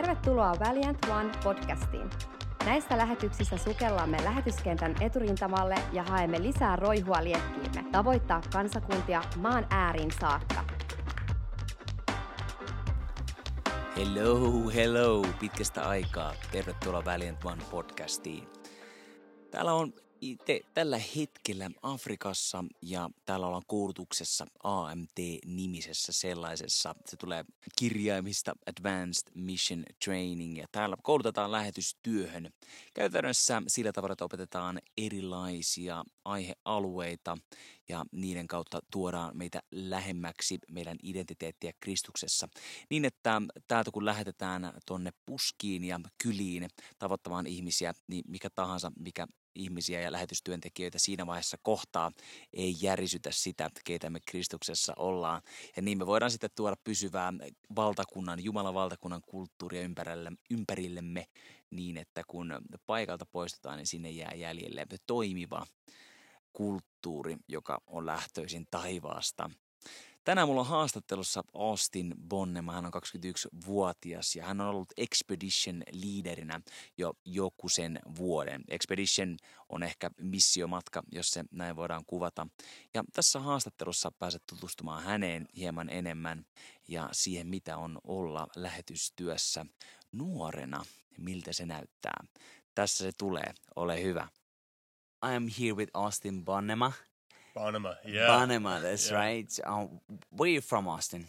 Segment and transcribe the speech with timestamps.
[0.00, 2.10] Tervetuloa Valiant One podcastiin.
[2.64, 10.64] Näissä lähetyksissä sukellamme lähetyskentän eturintamalle ja haemme lisää roihua liekkiimme, tavoittaa kansakuntia maan ääriin saakka.
[13.96, 16.32] Hello, hello, pitkästä aikaa.
[16.52, 18.48] Tervetuloa Valiant One podcastiin.
[19.50, 19.92] Täällä on
[20.44, 26.94] te, tällä hetkellä Afrikassa ja täällä ollaan koulutuksessa AMT-nimisessä sellaisessa.
[27.06, 27.44] Se tulee
[27.78, 32.50] kirjaimista Advanced Mission Training ja täällä koulutetaan lähetystyöhön.
[32.94, 37.38] Käytännössä sillä tavalla, että opetetaan erilaisia aihealueita
[37.88, 42.48] ja niiden kautta tuodaan meitä lähemmäksi meidän identiteettiä Kristuksessa.
[42.90, 46.68] Niin, että täältä kun lähetetään tonne puskiin ja kyliin
[46.98, 52.12] tavoittamaan ihmisiä, niin mikä tahansa, mikä ihmisiä ja lähetystyöntekijöitä siinä vaiheessa kohtaa,
[52.52, 55.42] ei järisytä sitä, keitä me Kristuksessa ollaan.
[55.76, 57.32] Ja niin me voidaan sitten tuoda pysyvää
[57.76, 61.26] valtakunnan, Jumalan valtakunnan kulttuuria ympärille, ympärillemme
[61.70, 65.66] niin, että kun paikalta poistutaan, niin sinne jää jäljelle toimiva
[66.52, 69.50] kulttuuri, joka on lähtöisin taivaasta.
[70.24, 72.66] Tänään mulla on haastattelussa Austin Bonnem.
[72.66, 76.60] Hän on 21-vuotias ja hän on ollut Expedition liiderinä
[76.98, 78.64] jo joku sen vuoden.
[78.68, 79.36] Expedition
[79.68, 82.46] on ehkä missiomatka, jos se näin voidaan kuvata.
[82.94, 86.46] Ja tässä haastattelussa pääset tutustumaan häneen hieman enemmän
[86.88, 89.66] ja siihen, mitä on olla lähetystyössä
[90.12, 90.84] nuorena,
[91.18, 92.24] miltä se näyttää.
[92.74, 94.28] Tässä se tulee, ole hyvä.
[95.30, 96.92] I am here with Austin Bonnema.
[97.56, 98.26] Bonema, yeah.
[98.26, 99.16] Bonema, that's yeah.
[99.16, 99.58] right.
[99.64, 101.26] Um, where are you from, Austin?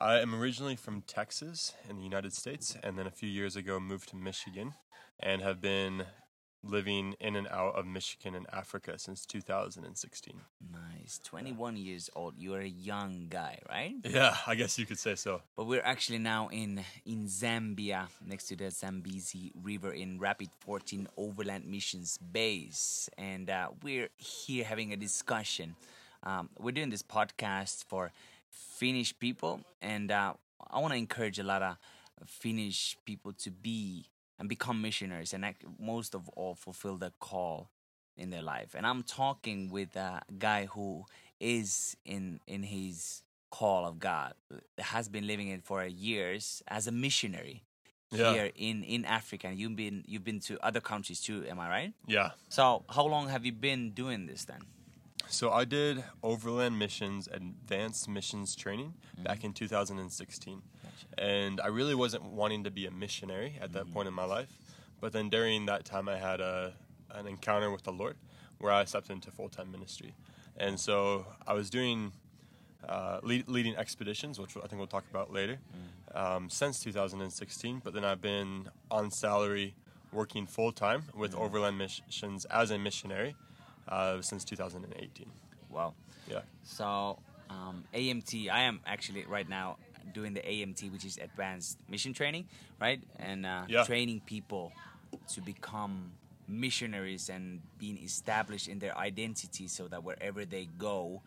[0.00, 3.78] I am originally from Texas in the United States, and then a few years ago
[3.78, 4.74] moved to Michigan,
[5.20, 6.04] and have been
[6.64, 10.40] living in and out of Michigan and Africa since 2016.
[10.72, 11.20] Nice.
[11.24, 12.34] 21 years old.
[12.38, 13.94] You're a young guy, right?
[14.04, 15.42] Yeah, I guess you could say so.
[15.56, 21.08] But we're actually now in in Zambia, next to the Zambezi River in Rapid 14
[21.16, 23.08] Overland Missions Base.
[23.18, 25.76] And uh, we're here having a discussion.
[26.22, 28.12] Um, we're doing this podcast for
[28.50, 30.34] Finnish people, and uh,
[30.70, 31.76] I want to encourage a lot of
[32.26, 34.06] Finnish people to be
[34.38, 35.44] and become missionaries and
[35.78, 37.70] most of all fulfill the call
[38.16, 38.74] in their life.
[38.74, 41.04] And I'm talking with a guy who
[41.40, 44.34] is in in his call of God,
[44.78, 47.62] has been living it for years as a missionary
[48.10, 48.32] yeah.
[48.32, 49.48] here in in Africa.
[49.48, 51.92] And you've been you've been to other countries too, am I right?
[52.06, 52.30] Yeah.
[52.48, 54.62] So how long have you been doing this then?
[55.28, 59.22] So I did Overland Missions Advanced Missions Training mm-hmm.
[59.22, 60.62] back in 2016
[61.18, 63.92] and I really wasn't wanting to be a missionary at that mm-hmm.
[63.92, 64.48] point in my life.
[65.00, 66.74] But then during that time, I had a
[67.10, 68.16] an encounter with the Lord
[68.58, 70.14] where I stepped into full time ministry,
[70.56, 72.12] and so I was doing
[72.88, 76.20] uh, lead, leading expeditions, which I think we'll talk about later, mm.
[76.20, 77.82] um, since 2016.
[77.84, 79.74] But then I've been on salary
[80.12, 81.40] working full time with mm.
[81.40, 83.36] Overland Missions as a missionary
[83.88, 85.26] uh, since 2018.
[85.70, 85.94] Wow.
[86.28, 86.40] Yeah.
[86.62, 87.18] So
[87.50, 89.76] um, AMT, I am actually right now
[90.12, 92.46] doing the AMT, which is Advanced Mission Training,
[92.80, 93.02] right?
[93.18, 93.84] And uh, yeah.
[93.84, 94.72] training people
[95.28, 96.12] to become
[96.48, 101.22] missionaries and being established in their identity so that wherever they go,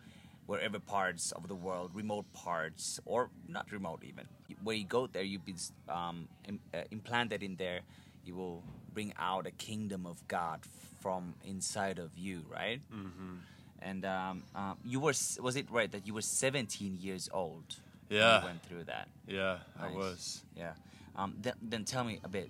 [0.45, 4.25] wherever parts of the world, remote parts, or not remote even,
[4.63, 5.57] where you go there, you've been
[5.89, 7.81] um, Im- uh, implanted in there,
[8.23, 8.63] you will
[8.93, 10.59] bring out a kingdom of God
[10.99, 12.81] from inside of you, right?
[12.93, 13.35] Mm-hmm.
[13.81, 17.77] And um, uh, you were, was it right that you were 17 years old?
[18.09, 18.43] Yeah.
[18.43, 19.07] went through that.
[19.27, 19.91] Yeah, nice.
[19.91, 20.43] I was.
[20.55, 20.73] Yeah.
[21.15, 22.49] Um, then, then tell me a bit.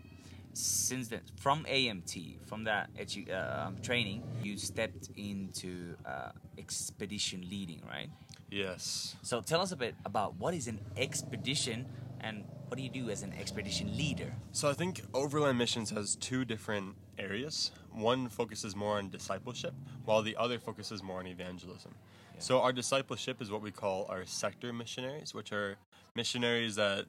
[0.53, 7.45] Since then, from AMT, from that edu- uh, um, training, you stepped into uh, expedition
[7.50, 8.09] leading, right?
[8.50, 9.16] Yes.
[9.22, 11.85] So tell us a bit about what is an expedition
[12.22, 14.33] and what do you do as an expedition leader?
[14.51, 17.72] So I think Overland Missions has two different areas.
[17.91, 19.74] One focuses more on discipleship,
[20.06, 21.94] while the other focuses more on evangelism.
[22.39, 25.77] So our discipleship is what we call our sector missionaries, which are
[26.15, 27.06] missionaries that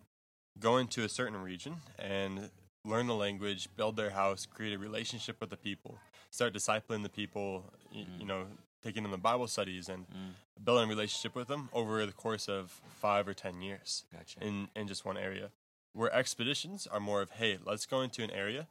[0.59, 2.51] go into a certain region and
[2.85, 5.99] learn the language, build their house, create a relationship with the people,
[6.31, 8.21] start discipling the people, you, mm.
[8.21, 8.47] you know,
[8.83, 10.33] taking them to Bible studies and mm.
[10.63, 14.41] building a relationship with them over the course of five or ten years gotcha.
[14.41, 15.51] in, in just one area.
[15.93, 18.69] Where expeditions are more of, hey, let's go into an area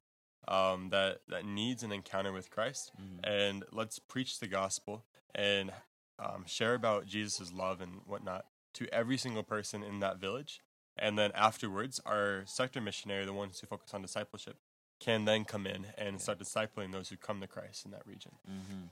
[0.47, 3.19] um, that that needs an encounter with Christ, mm.
[3.23, 5.03] and let's preach the gospel
[5.35, 5.71] and
[6.19, 8.45] um, share about Jesus' love and whatnot
[8.75, 10.61] to every single person in that village.
[10.97, 14.57] And then afterwards, our sector missionary, the ones who focus on discipleship,
[14.99, 16.17] can then come in and yeah.
[16.17, 18.31] start discipling those who come to Christ in that region.
[18.49, 18.83] Mm-hmm.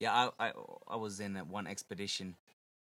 [0.00, 0.52] Yeah, I, I,
[0.88, 2.36] I was in one expedition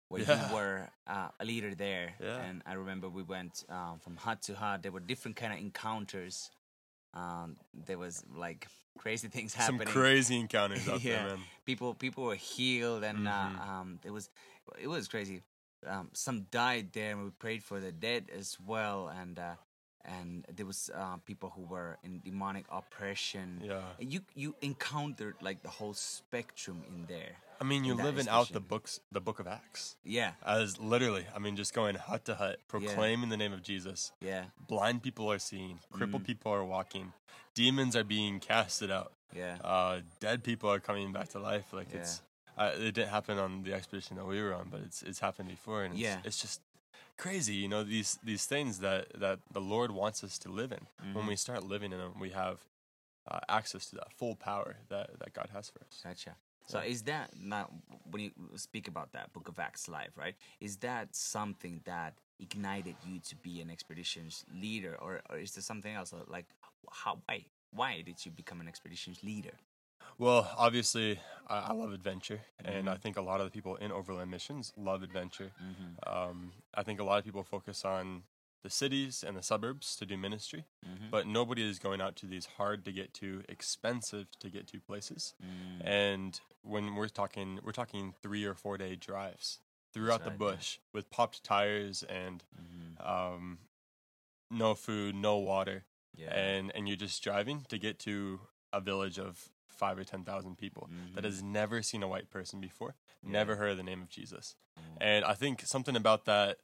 [0.08, 0.48] where Yeah.
[0.50, 2.14] you were uh, a leader there.
[2.20, 2.38] Yeah.
[2.42, 4.82] And I remember we went um, from hut to hut.
[4.84, 6.50] There were different kind of encounters.
[7.14, 8.68] Um, there was like
[8.98, 9.88] crazy things happening.
[9.88, 11.40] Some crazy encounters out yeah, there, man.
[11.66, 13.28] people people were healed, and Mhm.
[13.60, 14.30] uh, um, it was
[14.82, 15.42] it was crazy.
[15.86, 19.56] Um, some died there, and we prayed for the dead as well, and uh,
[20.06, 23.62] and there was uh, people who were in demonic oppression.
[23.64, 23.82] Yeah.
[24.00, 27.36] You you encountered like the whole spectrum in there.
[27.60, 31.26] I mean, you're living out the books, the book of Acts, Yeah, as literally.
[31.36, 34.12] I mean, just going hut to hut, proclaiming the name of Jesus.
[34.20, 36.26] yeah, Blind people are seeing, crippled Mm.
[36.26, 37.14] people are walking,
[37.54, 41.72] demons are being casted out, yeah, uh, dead people are coming back to life.
[41.72, 42.00] Like Yeah.
[42.00, 42.24] it's,
[42.58, 45.50] uh, it didn't happen on the expedition that we were on, but it's it's happened
[45.50, 46.18] before, and it's, Yeah.
[46.24, 46.62] it's just
[47.18, 47.54] crazy.
[47.56, 50.88] You know, these these things that that the Lord wants us to live in.
[51.14, 51.28] When Mhm.
[51.28, 52.60] we start living in them, we have
[53.28, 56.02] uh, access to that full power that that God has for us.
[56.04, 56.36] Gotcha.
[56.68, 56.86] So Yeah.
[56.92, 57.70] is that now
[58.10, 60.36] when you speak about that Book of Acts life, right?
[60.60, 65.62] Is that something that ignited you to be an expeditions leader, or, or is there
[65.62, 66.46] something else like
[66.92, 69.54] how why why did you become an expeditions leader?
[70.22, 73.02] Well, obviously, I, I love adventure, and I Mhm.
[73.02, 75.52] think a lot of the people in Overland Missions love adventure.
[75.60, 76.08] Mm-hmm.
[76.08, 78.26] Um, I think a lot of people focus on
[78.62, 81.10] the cities and the suburbs to do ministry, Mm-hmm.
[81.10, 84.80] but nobody is going out to these hard to get to, expensive to get to
[84.80, 85.34] places.
[85.44, 85.82] Mm.
[85.84, 89.58] And when we're talking, we're talking three or four day drives
[89.92, 90.52] throughout the right, yeah.
[90.52, 93.04] bush with popped tires and Mhm.
[93.04, 93.58] um,
[94.52, 96.32] no food, no water, Yeah.
[96.32, 98.42] and and you're just driving to get to
[98.72, 99.50] a village of
[99.82, 100.84] five or ten thousand people
[101.16, 101.30] that Mhm.
[101.30, 102.94] has never seen a white person before,
[103.24, 103.32] Yeah.
[103.40, 104.98] never heard of the name of Jesus, Mm.
[105.10, 106.60] and I think something about that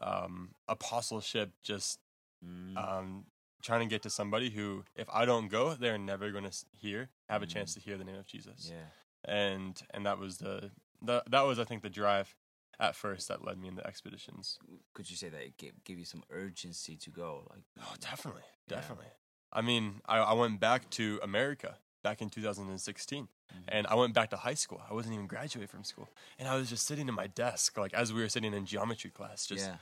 [0.00, 1.98] um, apostleship just
[2.44, 2.76] Mm.
[2.76, 3.26] um,
[3.62, 7.10] trying to get to somebody who, if I don't go, they're never going to hear,
[7.28, 7.50] have a Mm.
[7.54, 8.68] chance to hear the name of Jesus.
[8.70, 8.90] yeah.
[9.24, 10.70] And and that was the,
[11.02, 12.36] the that was I think the drive
[12.78, 14.58] at first that led me into expeditions.
[14.94, 17.30] Could you say that it gave, gave you some urgency to go?
[17.50, 18.76] Like, Oh, definitely, Yeah.
[18.76, 19.10] definitely.
[19.52, 21.78] I mean, I, I went back to America
[22.08, 23.64] back in 2016, Mhm.
[23.68, 24.80] and I went back to high school.
[24.90, 26.08] I wasn't even graduated from school,
[26.38, 29.10] and I was just sitting in my desk, like as we were sitting in geometry
[29.18, 29.78] class, just yeah,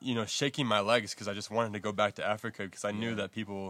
[0.00, 2.84] you know, shaking my legs because I just wanted to go back to Africa because
[2.84, 3.16] I knew Yeah.
[3.22, 3.62] that people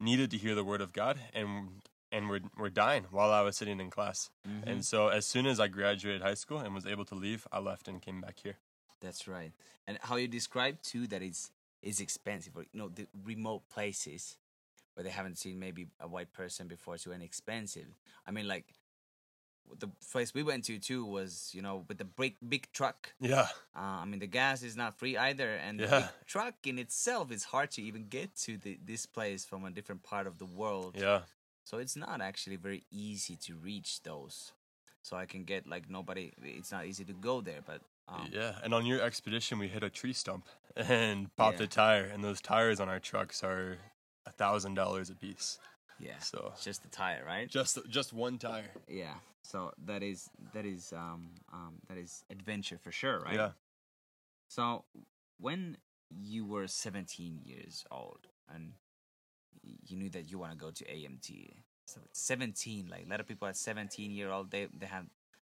[0.00, 3.54] needed to hear the word of God and and were were dying while I was
[3.60, 4.30] sitting in class.
[4.46, 4.66] Mhm.
[4.70, 7.58] And so as soon as I graduated high school and was able to leave, I
[7.70, 8.56] left and came back here.
[9.00, 9.52] That's right.
[9.86, 11.50] And how you describe too that it's
[11.82, 14.38] it's expensive, or you know, the remote places
[14.98, 17.86] where they haven't seen maybe a white person before, so inexpensive.
[18.26, 18.64] I mean, like
[19.78, 23.12] the place we went to too was you know with the big big truck.
[23.20, 23.46] Yeah.
[23.76, 27.30] Uh, I mean, the gas is not free either, and the big truck in itself
[27.30, 30.46] is hard to even get to the, this place from a different part of the
[30.46, 30.96] world.
[30.98, 31.20] Yeah.
[31.62, 34.52] So it's not actually very easy to reach those.
[35.02, 36.32] So I can get like nobody.
[36.42, 38.54] It's not easy to go there, but um, yeah.
[38.64, 40.46] And on your expedition we hit a tree stump
[40.76, 41.66] and popped Yeah.
[41.66, 43.78] a tire and those tires on our trucks are
[44.28, 45.58] a thousand dollars a piece.
[45.98, 47.48] yeah, So it's just the tire, right?
[47.48, 48.70] just just one tire.
[48.88, 49.14] Yeah.
[49.42, 53.34] So that is that is um um that is adventure for sure, right?
[53.34, 53.50] Yeah.
[54.48, 54.84] So
[55.38, 55.76] when
[56.10, 58.72] you were 17 years old and
[59.86, 61.28] you knew that you want to go to AMT,
[61.86, 65.06] so at 17, like a lot of people at 17 year old, they they have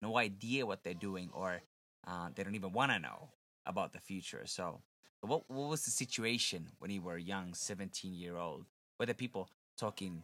[0.02, 1.62] no idea what they're doing or
[2.08, 3.30] uh, they don't even want to know
[3.66, 4.44] about the future.
[4.46, 4.82] So
[5.22, 8.66] what what was the situation when you were young, 17 year old?
[9.00, 10.24] Were the people talking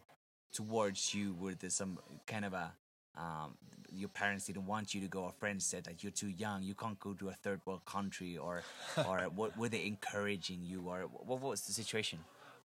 [0.52, 1.34] towards you?
[1.34, 2.72] Were there some kind of a
[3.16, 3.56] um,
[3.90, 6.74] your parents didn't want you to go, or friends said that you're too young, you
[6.74, 8.62] can't go to a third world country, or
[9.06, 12.18] or what were they encouraging you, or what was the situation?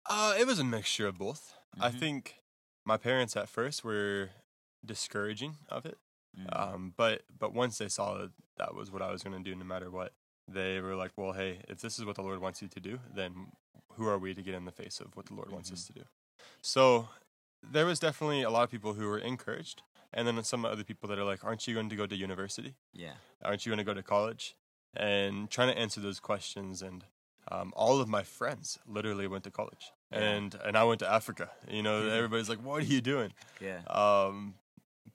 [0.09, 1.53] Uh, it was a mixture of both.
[1.79, 1.99] I Mhm.
[1.99, 2.35] think
[2.85, 4.31] my parents at first were
[4.83, 5.99] discouraging of it,
[6.37, 6.59] Mm.
[6.59, 9.55] um, but but once they saw that that was what I was going to do,
[9.55, 10.13] no matter what,
[10.47, 12.99] they were like, "Well, hey, if this is what the Lord wants you to do,
[13.13, 13.51] then
[13.93, 15.93] who are we to get in the face of what the Lord wants us to
[15.93, 16.03] do?"
[16.61, 17.09] So
[17.63, 19.83] there was definitely a lot of people who were encouraged,
[20.13, 22.75] and then some other people that are like, "Aren't you going to go to university?
[22.93, 24.55] yeah, Aren't you going to go to college?"
[24.93, 27.05] And trying to answer those questions and.
[27.47, 30.19] Um, all of my friends literally went to college, Yeah.
[30.19, 31.49] and and I went to Africa.
[31.67, 32.11] You know, Mhm.
[32.11, 34.53] everybody's like, "What are you doing?" yeah, Um,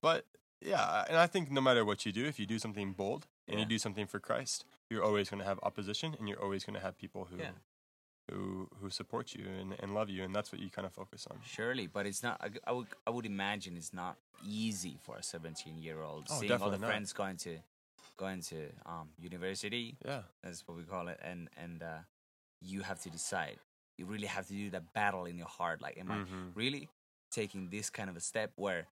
[0.00, 0.26] but
[0.60, 3.60] yeah, and I think no matter what you do, if you do something bold and
[3.60, 6.74] you do something for Christ, you're always going to have opposition, and you're always going
[6.74, 7.50] to have people who Yeah.
[8.30, 11.26] who who support you and, and love you, and that's what you kind of focus
[11.30, 11.38] on.
[11.44, 11.86] surely.
[11.86, 12.40] But it's not.
[12.40, 16.40] I, I would I would imagine it's not easy for a 17 year old Oh,
[16.40, 16.86] seeing all the not.
[16.86, 17.58] friends going to
[18.16, 19.96] going to um university.
[20.04, 21.98] Yeah, That's what we call it, and and uh,
[22.60, 23.58] you have to decide.
[23.98, 25.80] You really have to do that battle in your heart.
[25.80, 26.52] Like, am I Mhm.
[26.54, 26.88] really
[27.30, 28.86] taking this kind of a step where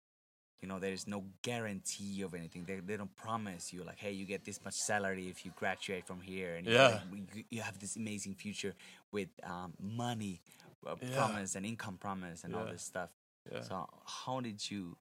[0.62, 2.64] you know there's no guarantee of anything.
[2.64, 6.06] They they don't promise you like, hey, you get this much salary if you graduate
[6.06, 7.00] from here, and you- Yeah.
[7.34, 8.74] you, you have this amazing future
[9.10, 10.40] with um, money
[10.86, 11.16] uh, Yeah.
[11.16, 13.10] promise and income promise and all this stuff.
[13.50, 13.62] Yeah.
[13.62, 14.96] So how did you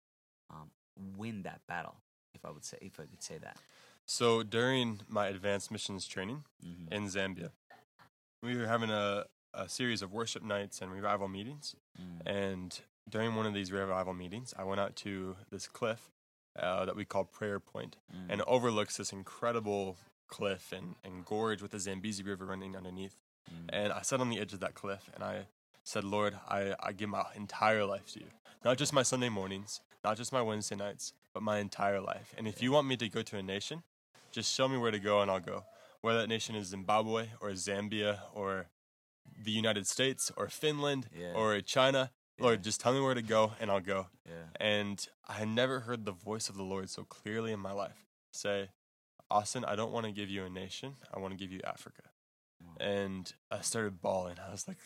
[0.50, 0.72] um,
[1.18, 1.96] win that battle?
[2.34, 3.58] If I would say, if I could say that.
[4.06, 6.92] So during my advanced missions training Mhm.
[6.92, 7.52] in Zambia,
[8.42, 11.76] we were having a, a series of worship nights and revival meetings.
[12.00, 12.22] Mm.
[12.26, 16.12] And during one of these revival meetings, I went out to this cliff
[16.60, 18.26] uh, that we call Prayer Point, Mm.
[18.30, 23.16] and overlooks this incredible cliff and, and gorge with the Zambezi River running underneath.
[23.50, 23.70] Mm.
[23.70, 25.48] And I sat on the edge of that cliff and I
[25.84, 28.28] said, Lord, I, I give my entire life to you.
[28.64, 32.34] Not just my Sunday mornings, not just my Wednesday nights, but my entire life.
[32.38, 33.84] And if you want me to go to a nation,
[34.32, 35.64] just show me where to go and I'll go.
[36.02, 38.68] Whether that nation is Zimbabwe or Zambia or
[39.42, 41.34] the United States or Finland Yeah.
[41.34, 42.12] or China.
[42.42, 44.08] Lord, just tell me where to go and I'll go.
[44.26, 44.34] yeah.
[44.60, 48.06] And I had never heard the voice of the Lord so clearly in my life
[48.34, 48.70] say,
[49.30, 50.96] Austin, I don't want to give you a nation.
[51.14, 52.04] I want to give you Africa.
[52.64, 52.86] Mm.
[52.86, 54.36] And I started bawling.
[54.46, 54.78] I was like,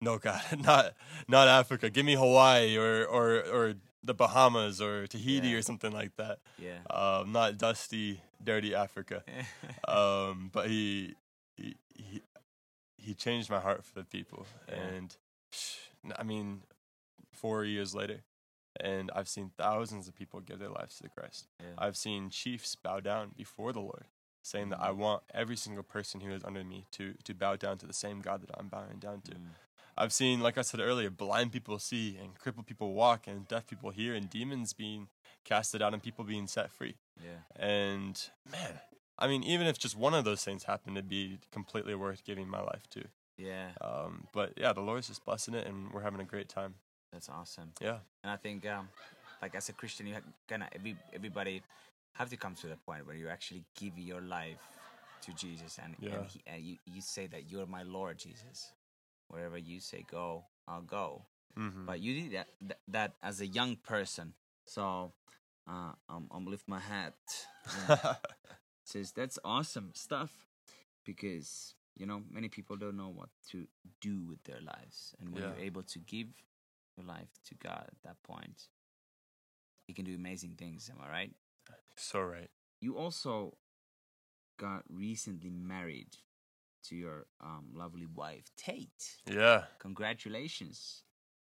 [0.00, 0.94] no, God, not
[1.28, 1.88] not Africa.
[1.90, 5.56] Give me Hawaii or, or, or the Bahamas or Tahiti Yeah.
[5.58, 6.38] or something like that.
[6.58, 6.78] Yeah.
[6.90, 9.22] Um, not dusty, dirty Africa.
[9.88, 11.14] Um, but he,
[11.56, 12.22] he, he,
[12.98, 14.46] he changed my heart for the people.
[14.68, 14.74] Yeah.
[14.74, 15.16] And
[16.18, 16.62] I mean,
[17.46, 18.22] four years later,
[18.80, 21.46] and I've seen thousands of people give their lives to Christ.
[21.60, 21.66] yeah.
[21.78, 24.06] I've seen chiefs bow down before the Lord,
[24.42, 24.96] saying that I Mm.
[24.96, 28.20] want every single person who is under me to, to bow down to the same
[28.20, 29.32] God that I'm bowing down to.
[29.32, 29.50] Mm.
[29.96, 33.66] I've seen, like I said earlier, blind people see and crippled people walk and deaf
[33.66, 35.08] people hear and demons being
[35.44, 36.96] casted out and people being set free.
[37.22, 37.40] yeah.
[37.54, 38.80] And man,
[39.18, 42.48] I mean, even if just one of those things happened, it'd be completely worth giving
[42.48, 43.04] my life to.
[43.38, 43.70] Yeah.
[43.80, 46.74] Um, but yeah, the Lord's just blessing it, and we're having a great time.
[47.12, 47.72] That's awesome.
[47.80, 48.88] Yeah, And I think, um,
[49.40, 50.16] like as a Christian, you
[50.48, 51.62] gonna every, everybody
[52.14, 54.58] have to come to the point where you actually give your life
[55.22, 56.14] to Jesus, and, Yeah.
[56.16, 58.72] and, he, and you, you say that you're my Lord Jesus.
[59.28, 61.22] Wherever you say go, I'll go.
[61.56, 64.34] hmm But you did that, that, that as a young person,
[64.66, 65.12] so
[65.68, 67.14] uh, I'm, I'm lift my hat.
[67.88, 68.14] Yeah.
[68.84, 70.30] says that's awesome stuff
[71.04, 73.66] because you know many people don't know what to
[74.00, 75.48] do with their lives and when Yeah.
[75.50, 76.28] you're able to give
[76.96, 78.68] your life to god at that point.
[79.88, 81.32] You can do amazing things am i right?
[81.96, 82.50] So right.
[82.80, 83.56] you also
[84.58, 86.16] got recently married
[86.88, 89.16] to your um, lovely wife tate.
[89.30, 91.02] Yeah, congratulations.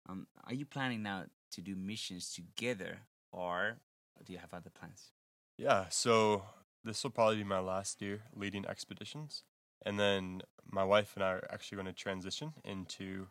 [0.08, 2.98] Um, are you planning now to do missions together
[3.30, 3.76] or
[4.24, 5.12] do you have other plans?
[5.58, 5.86] Yeah.
[5.90, 6.44] So
[6.84, 9.44] this will probably be my last year leading expeditions,
[9.84, 13.28] and then my wife and I are actually going to transition into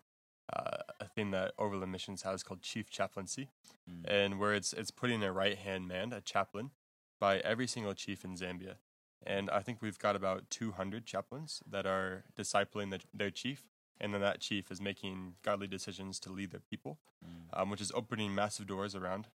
[0.56, 3.50] uh, a thing that Overland Missions has called Chief Chaplaincy,
[3.90, 4.06] Mm.
[4.08, 6.72] and where it's it's putting a right hand man, a chaplain,
[7.20, 8.76] by every single chief in Zambia.
[9.26, 13.68] And I think we've got about 200 chaplains that are discipling the, their chief,
[14.00, 17.50] and then that chief is making godly decisions to lead their people, Mm.
[17.60, 19.28] um, which is opening massive doors around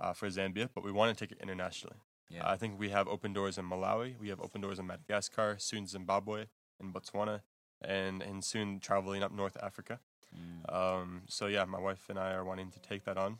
[0.00, 0.68] uh, for Zambia.
[0.74, 1.98] But we want to take it internationally.
[2.30, 5.56] yeah I think we have open doors in Malawi, we have open doors in Madagascar,
[5.58, 6.46] soon Zimbabwe,
[6.80, 7.40] and Botswana,
[7.80, 10.00] and and soon traveling up North Africa.
[10.36, 10.74] Mm.
[10.74, 13.38] Um, so yeah, my wife and I are wanting to take that on,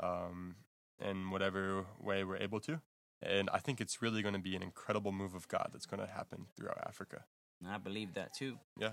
[0.00, 0.56] um,
[1.00, 2.80] in whatever way we're able to.
[3.22, 6.00] And I think it's really going to be an incredible move of God that's going
[6.00, 7.24] to happen throughout Africa.
[7.66, 8.58] I believe that too.
[8.78, 8.92] Yeah.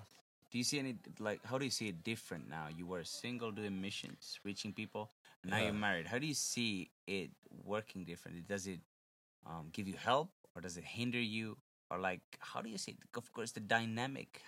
[0.52, 2.68] Do you see any like how do you see it different now?
[2.76, 5.12] You were single doing missions, reaching people,
[5.44, 5.66] and now Yeah.
[5.66, 6.08] you're married.
[6.08, 7.32] How do you see it
[7.64, 8.42] working differently?
[8.48, 8.80] Does it
[9.46, 11.58] um, give you help or does it hinder you?
[11.92, 12.98] Or like how do you see it?
[13.16, 14.42] Of course the dynamic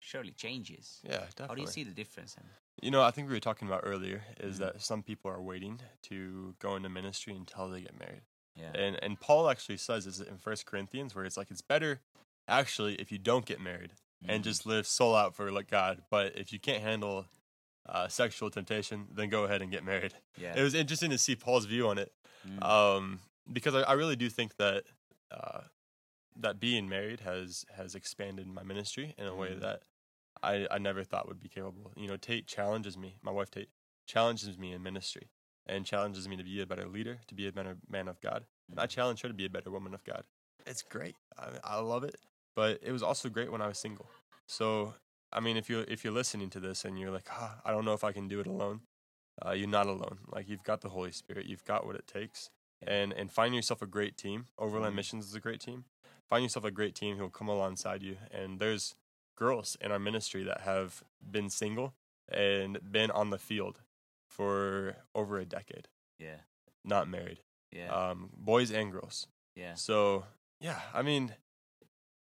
[0.00, 1.00] surely changes.
[1.02, 1.46] Yeah, definitely.
[1.48, 2.36] How do you see the difference?
[2.36, 2.44] in-
[2.82, 4.58] You know, I think we were talking about earlier is Mhm.
[4.60, 8.22] that some people are waiting to go into ministry until they get married.
[8.54, 8.72] Yeah.
[8.74, 12.00] And and Paul actually says this in First Corinthians where it's like it's better
[12.46, 13.92] actually if you don't get married
[14.26, 14.44] and Mhm.
[14.44, 16.04] just live soul out for like God.
[16.10, 17.26] But if you can't handle
[17.86, 20.14] uh, sexual temptation, then go ahead and get married.
[20.36, 20.54] yeah.
[20.54, 22.12] It was interesting to see Paul's view on it,
[22.46, 22.62] Mm.
[22.62, 24.84] um, because I, I really do think that
[25.30, 25.62] uh,
[26.36, 29.60] that being married has has expanded my ministry in a way Mm.
[29.60, 29.82] that
[30.42, 31.92] I, I never thought would be capable.
[31.96, 33.16] You know, Tate challenges me.
[33.22, 33.68] My wife Tate
[34.06, 35.28] challenges me in ministry
[35.66, 38.44] and challenges me to be a better leader, to be a better man of God.
[38.70, 40.24] And I challenge her to be a better woman of God.
[40.66, 41.16] It's great.
[41.38, 42.16] I, I love it.
[42.56, 44.06] But it was also great when I was single.
[44.46, 44.94] So,
[45.32, 47.84] I mean, if you're if you're listening to this and you're like, ah, I don't
[47.84, 48.80] know if I can do it alone,
[49.44, 50.18] uh, you're not alone.
[50.32, 51.46] Like you've got the Holy Spirit.
[51.46, 52.50] You've got what it takes.
[52.86, 54.46] And and find yourself a great team.
[54.58, 54.96] Overland Mhm.
[54.96, 55.84] Missions is a great team.
[56.28, 58.18] Find yourself a great team who will come alongside you.
[58.30, 58.94] And there's
[59.38, 61.94] girls in our ministry that have been single
[62.28, 63.80] and been on the field
[64.28, 66.40] for over a decade yeah.
[66.84, 67.40] not married,
[67.72, 67.90] Yeah.
[67.98, 69.26] um, boys and girls.
[69.56, 69.74] yeah.
[69.74, 70.24] So
[70.60, 71.34] yeah, I mean,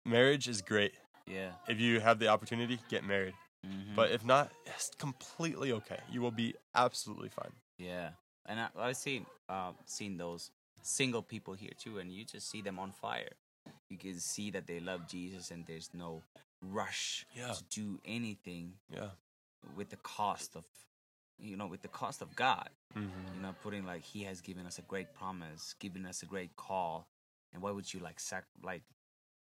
[0.05, 0.93] marriage is great.
[1.25, 1.51] Yeah.
[1.67, 3.33] If you have the opportunity, get married.
[3.65, 3.95] Mhm.
[3.95, 5.99] But if not, it's completely okay.
[6.11, 7.53] You will be absolutely fine.
[7.77, 8.11] Yeah,
[8.45, 10.51] and I, I've seen uh, seen those
[10.83, 13.33] single people here too, and you just see them on fire.
[13.89, 16.21] You can see that they love Jesus, and there's no
[16.61, 17.53] rush Yeah.
[17.53, 19.11] to do anything Yeah.
[19.75, 20.65] with the cost of,
[21.37, 22.69] you know, with the cost of God.
[22.95, 23.35] Mm-hmm.
[23.35, 26.55] You know, putting like He has given us a great promise, given us a great
[26.55, 27.07] call,
[27.53, 28.83] and why would you like sac like,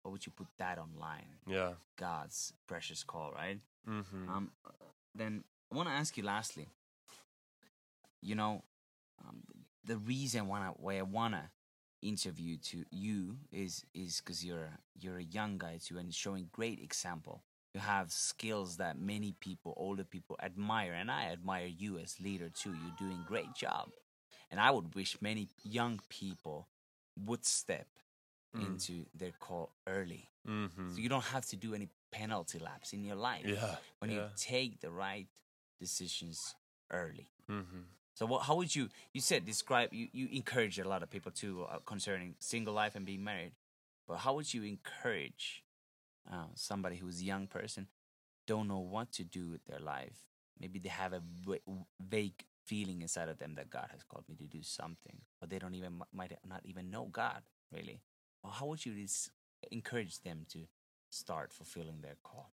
[0.03, 1.39] why would you put that online?
[1.47, 1.75] Yeah.
[1.97, 3.61] God's precious call, right?
[3.89, 4.29] Mm-hmm.
[4.29, 4.51] Um,
[5.15, 6.69] then I want to ask you lastly.
[8.23, 8.65] You know,
[9.27, 9.43] um,
[9.85, 11.51] the reason why I, why I wanna
[12.13, 14.71] interview to you is is because you're
[15.01, 17.43] you're a young guy too and showing great example.
[17.75, 22.49] You have skills that many people, older people, admire, and I admire you as leader
[22.49, 22.71] too.
[22.81, 23.87] You're doing great job,
[24.51, 26.69] and I would wish many young people
[27.27, 27.89] would step
[28.57, 28.67] Mm.
[28.67, 30.91] into their call early, mm-hmm.
[30.93, 33.77] so you don't have to do any penalty laps in your life Yeah.
[33.99, 34.17] when yeah.
[34.17, 35.27] you take the right
[35.81, 36.55] decisions
[36.91, 37.27] early.
[37.51, 37.83] mm-hmm.
[38.15, 38.89] So, what, how would you?
[39.13, 39.93] You said describe.
[39.93, 43.53] You, you encourage a lot of people too uh, concerning single life and being married.
[44.07, 45.65] But how would you encourage
[46.31, 47.89] uh, somebody who's a young person,
[48.47, 50.27] don't know what to do with their life?
[50.61, 51.23] Maybe they have a
[52.01, 55.59] vague feeling inside of them that God has called me to do something, but they
[55.59, 57.43] don't even might not even know God
[57.73, 58.01] really.
[58.43, 58.95] Well, how would you
[59.71, 60.61] encourage them to
[61.11, 62.53] start fulfilling their call?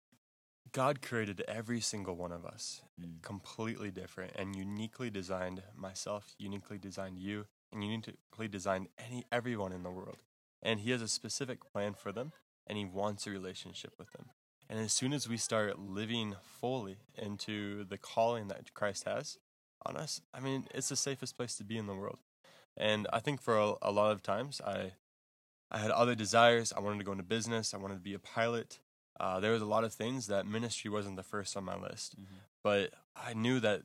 [0.78, 3.24] God created every single one of us Mm.
[3.24, 9.82] completely different and uniquely designed myself, uniquely designed you, and uniquely designed any everyone in
[9.82, 10.20] the world.
[10.62, 12.32] And he has a specific plan for them
[12.68, 14.30] and he wants a relationship with them.
[14.70, 19.40] And as soon as we start living fully into the calling that Christ has
[19.84, 22.20] on us, I mean, it's the safest place to be in the world.
[22.76, 24.94] And I think for a, a lot of times, I
[25.72, 26.72] I had other desires.
[26.72, 27.74] I wanted to go into business.
[27.74, 28.80] I wanted to be a pilot.
[29.20, 32.16] Uh, there was a lot of things that ministry wasn't the first on my list,
[32.20, 32.40] Mhm.
[32.64, 33.84] but I knew that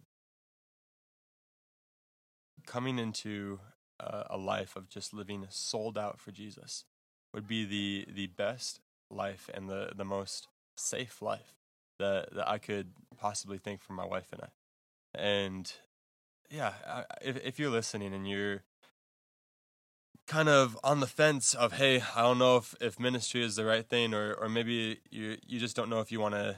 [2.67, 3.61] coming into
[4.01, 6.85] uh, a life of just living sold out for Jesus
[7.33, 11.55] would be the the best life and the the most safe life
[11.99, 14.49] that that I could possibly think for my wife and I.
[15.15, 15.73] And
[16.51, 18.65] yeah, I, if if you're listening and you're
[20.27, 23.65] kind of on the fence of hey, I don't know if if ministry is the
[23.65, 26.57] right thing, or or maybe you you just don't know if you want to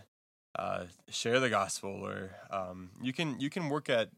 [0.58, 4.10] uh, share the gospel, or um, you can you can work at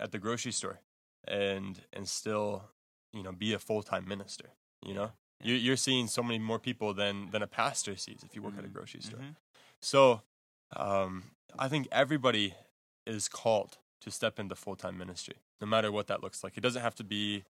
[0.00, 0.80] at the grocery store
[1.26, 2.64] and and still
[3.12, 4.50] you know be a full time minister.
[4.82, 5.56] You know, Yeah.
[5.56, 8.64] you're seeing so many more people than than a pastor sees if you work at
[8.64, 8.72] a Mhm.
[8.72, 9.20] grocery store.
[9.20, 9.36] Mhm.
[9.80, 10.22] So,
[10.76, 12.54] um, I think everybody
[13.06, 16.56] is called to step into full time ministry, no matter what that looks like.
[16.56, 17.44] It doesn't have to be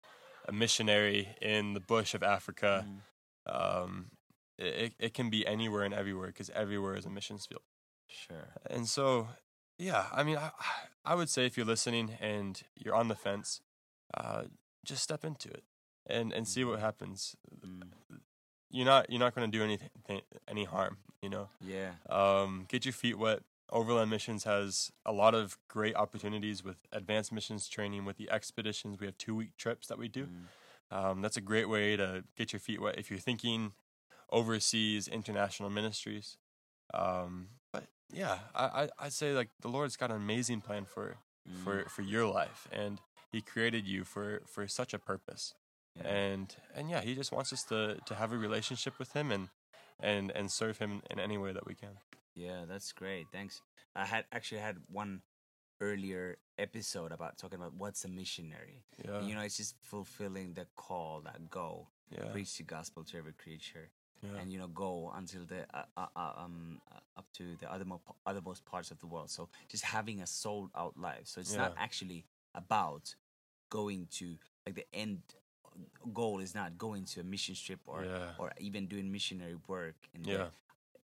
[0.48, 2.86] a missionary in the bush of Africa.
[2.88, 3.02] Mhm.
[3.56, 4.12] Um,
[4.58, 7.62] it, it- can be anywhere and everywhere because everywhere is a missions field.
[8.08, 8.50] Sure.
[8.70, 9.28] And so,
[9.80, 10.52] yeah, I mean, I,
[11.04, 13.62] I would say if you're listening and you're on the fence,
[14.16, 14.44] uh,
[14.86, 15.64] just step into it
[16.06, 17.36] and, and see what happens.
[17.66, 17.82] Mm.
[18.70, 19.90] You're not you're not going to do anything
[20.48, 21.50] any harm, you know.
[21.62, 21.92] Yeah.
[22.10, 23.42] Um, get your feet wet.
[23.74, 28.06] Overland Missions has a lot of great opportunities with advanced missions training.
[28.06, 30.28] With the expeditions, we have two week trips that we do.
[30.28, 30.96] Mm.
[30.96, 33.74] Um, that's a great way to get your feet wet if you're thinking
[34.30, 36.38] overseas international ministries.
[36.94, 41.18] Um, but yeah, I, I I'd say like the Lord's got an amazing plan for
[41.46, 41.62] Mm.
[41.62, 45.54] for for your life, and He created you for for such a purpose.
[45.98, 46.08] Yeah.
[46.08, 49.50] And and yeah, He just wants us to to have a relationship with Him and
[50.00, 51.98] and and serve Him in any way that we can.
[52.36, 53.28] Yeah, that's great.
[53.32, 53.62] Thanks.
[53.96, 55.22] I had actually had one
[55.82, 58.84] earlier episode about talking about what's a missionary.
[59.04, 63.18] Yeah, you know, it's just fulfilling the call that go yeah, preach the gospel to
[63.18, 63.90] every creature,
[64.22, 64.40] yeah.
[64.40, 68.02] and you know, go until the uh, uh, uh, um uh, up to the othermost
[68.28, 69.30] othermost parts of the world.
[69.30, 71.26] So just having a sold out life.
[71.26, 73.16] So it's not actually about
[73.70, 75.22] going to like the end
[76.14, 78.34] goal is not going to a mission trip or Yeah.
[78.38, 80.50] or even doing missionary work in Yeah.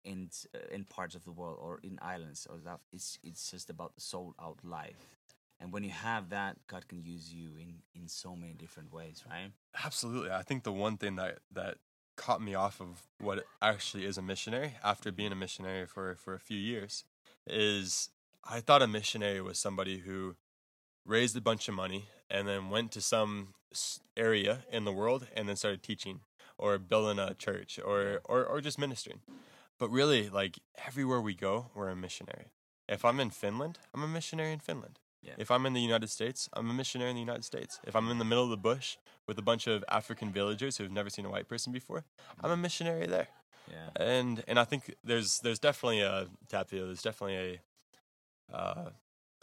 [0.04, 3.70] In uh, in parts of the world or in islands or that it's it's just
[3.70, 5.16] about the sold out life
[5.60, 9.24] and when you have that god can use you in in so many different ways
[9.30, 9.52] right
[9.84, 10.32] Absolutely.
[10.32, 11.78] I think the one thing that that
[12.16, 16.34] caught me off of what actually is a missionary after being a missionary for for
[16.34, 17.06] a few years
[17.48, 18.10] is
[18.44, 20.36] I thought a missionary was somebody who
[21.06, 23.54] raised a bunch of money and then went to some
[24.18, 26.22] area in the world and then started teaching
[26.58, 29.22] or building a church or or or just ministering.
[29.80, 32.52] But really like everywhere we go, we're a missionary.
[32.88, 35.00] If I'm in Finland, I'm a missionary in Finland.
[35.22, 35.34] Yeah.
[35.38, 37.80] If I'm in the United States, I'm a missionary in the United States.
[37.86, 40.92] If I'm in the middle of the bush with a bunch of African villagers who've
[40.92, 42.04] never seen a white person before,
[42.42, 43.28] I'm a missionary there.
[43.70, 43.89] Yeah.
[43.96, 47.62] And and I think there's there's definitely a Tapio, there's definitely
[48.50, 48.89] a uh,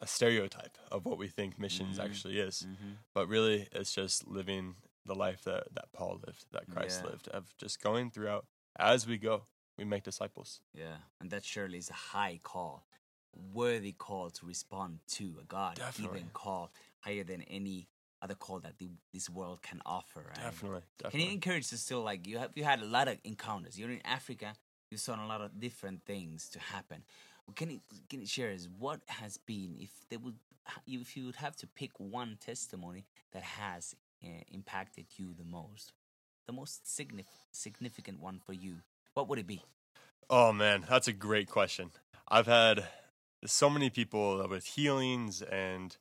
[0.01, 2.05] a stereotype of what we think missions Mhm.
[2.05, 2.67] actually is.
[2.67, 2.93] Mm-hmm.
[3.15, 7.11] But really it's just living the life that, that Paul lived, that Christ Yeah.
[7.11, 8.47] lived, of just going throughout
[8.79, 9.47] as we go,
[9.79, 10.61] we make disciples.
[10.75, 12.87] Yeah, and that surely is a high call,
[13.53, 16.19] worthy call to respond to a God Definitely.
[16.19, 17.89] given call higher than any
[18.23, 20.25] other call that the, this world can offer.
[20.27, 20.37] Right?
[20.37, 20.83] Definitely.
[21.11, 23.79] Can you encourage us still like you have you had a lot of encounters.
[23.79, 24.55] You're in Africa.
[24.91, 27.03] You saw a lot of different things to happen.
[27.55, 30.37] Can you can you share us what has been if they would
[30.87, 35.93] if you would have to pick one testimony that has uh, impacted you the most,
[36.47, 38.77] the most signif- significant one for you?
[39.17, 39.63] What would it be?
[40.29, 41.91] Oh man, that's a great question.
[42.29, 42.85] I've had
[43.47, 45.97] so many people with healings and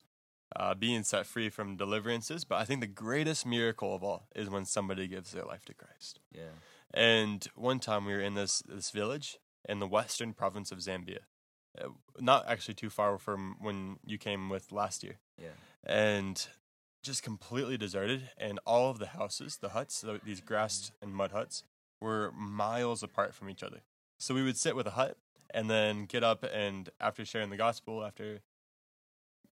[0.54, 4.50] uh, being set free from deliverances, but I think the greatest miracle of all is
[4.50, 6.20] when somebody gives their life to Christ.
[6.34, 6.56] Yeah.
[6.94, 9.38] And one time we were in this this village
[9.70, 11.20] in the western province of Zambia,
[11.82, 11.88] uh,
[12.20, 15.56] not actually too far from when you came with last year, Yeah.
[15.86, 16.46] and
[17.02, 18.30] just completely deserted.
[18.38, 21.64] And all of the houses, the huts, the, these grass and mud huts,
[22.02, 23.82] were miles apart from each other.
[24.18, 25.18] So we would sit with a hut
[25.54, 28.42] and then get up and after sharing the gospel, after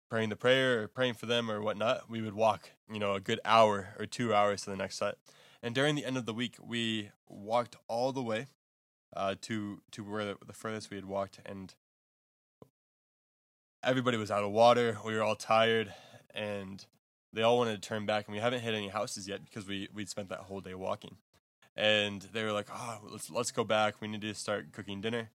[0.10, 3.20] praying the prayer or praying for them or whatnot, we would walk, you know, a
[3.20, 5.18] good hour or two hours to the next hut.
[5.64, 8.48] And during the end of the week, we walked all the way
[9.16, 11.74] uh, to to where the, the furthest we had walked, and
[13.84, 14.98] everybody was out of water.
[15.06, 15.94] We were all tired,
[16.34, 16.86] and
[17.32, 18.28] they all wanted to turn back.
[18.28, 21.18] And we haven't hit any houses yet because we we'd spent that whole day walking.
[21.76, 24.02] And they were like, "Oh, let's let's go back.
[24.02, 25.32] We need to start cooking dinner."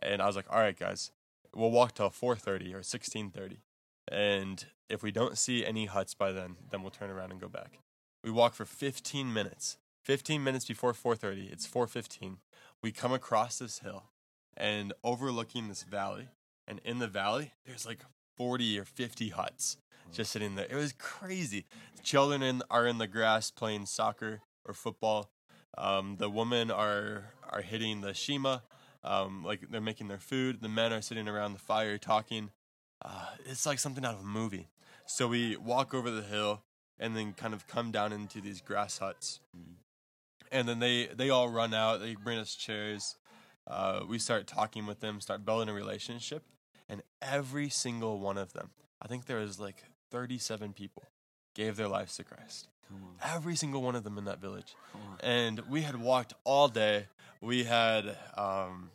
[0.00, 1.10] And I was like, "All right, guys,
[1.54, 3.62] we'll walk till four thirty or sixteen thirty,
[4.08, 7.48] and if we don't see any huts by then, then we'll turn around and go
[7.48, 7.80] back."
[8.22, 9.78] We walk for 15 minutes.
[10.04, 12.38] 15 minutes before 4:30, it's 4:15.
[12.82, 14.10] We come across this hill
[14.56, 16.28] and overlooking this valley,
[16.66, 18.00] and in the valley there's like
[18.36, 19.76] 40 or 50 huts
[20.12, 20.66] just sitting there.
[20.68, 21.66] It was crazy.
[22.02, 25.30] Children in, are in the grass playing soccer or football.
[25.78, 28.62] Um, the women are are hitting the shima,
[29.02, 30.60] um, like they're making their food.
[30.60, 32.50] The men are sitting around the fire talking.
[33.04, 34.68] Uh, it's like something out of a movie.
[35.06, 36.62] So we walk over the hill
[36.98, 39.40] and then kind of come down into these grass huts.
[40.52, 42.00] And then they, they all run out.
[42.00, 43.16] They bring us chairs.
[43.66, 46.44] Uh, we start talking with them, start building a relationship.
[46.88, 51.04] And every single one of them, I think there was like 37 people,
[51.54, 52.68] gave their lives to Christ.
[53.22, 54.74] Every single one of them in that village.
[55.20, 57.06] And we had walked all day.
[57.40, 58.90] We had um,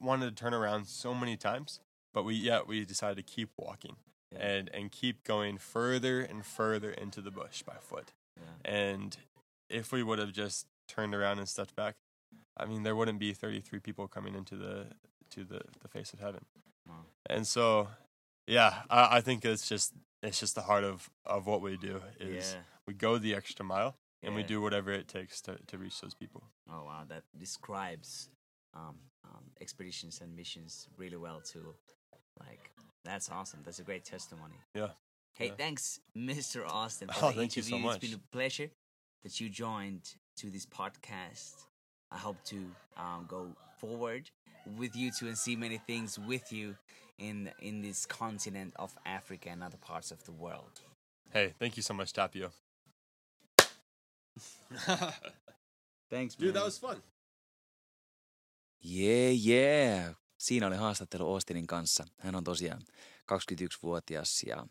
[0.00, 1.80] wanted to turn around so many times,
[2.12, 3.96] but we yet we decided to keep walking
[4.32, 4.38] Yeah.
[4.46, 8.12] and and keep going further and further into the bush by foot.
[8.36, 8.72] Yeah.
[8.72, 9.16] And
[9.68, 11.94] if we would have just turned around and stepped back,
[12.56, 14.86] I mean, there wouldn't be 33 people coming into the
[15.30, 16.44] to the, the face of heaven.
[16.88, 16.94] Wow.
[17.26, 17.88] And so,
[18.46, 22.00] yeah, I, I think it's just it's just the heart of of what we do
[22.20, 22.60] is Yeah.
[22.86, 26.14] we go the extra mile and we do whatever it takes to to reach those
[26.14, 26.42] people.
[26.68, 28.28] Oh wow, that describes
[28.74, 31.74] um, um, expeditions and missions really well too.
[32.38, 32.70] Like
[33.04, 33.60] that's awesome.
[33.64, 34.54] That's a great testimony.
[34.74, 34.90] Yeah.
[35.34, 35.54] Hey, Yeah.
[35.56, 36.66] thanks, Mr.
[36.66, 37.96] Austin, for Oh, the thank you so much.
[37.96, 38.70] It's been a pleasure
[39.22, 41.54] that you joined to this podcast.
[42.10, 42.56] I hope to
[42.96, 44.30] um, go forward
[44.66, 46.74] with you too and see many things with you
[47.18, 50.80] in in this continent of Africa and other parts of the world.
[51.34, 52.50] Hey, thank you so much, Tapio.
[56.10, 57.02] Thanks, Dude, that was fun.
[58.84, 60.16] Jee, jee.
[60.38, 62.04] Siinä oli haastattelu Austinin kanssa.
[62.18, 62.82] Hän on tosiaan
[63.32, 64.66] 21-vuotias ja